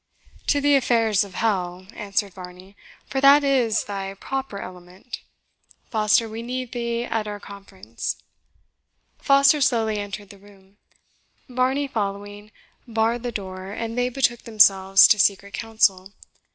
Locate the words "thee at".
6.71-7.27